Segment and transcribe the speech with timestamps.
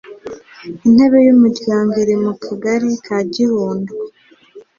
[0.87, 3.93] Intebe y Umuryango iri mu Kagari ka Gihundwe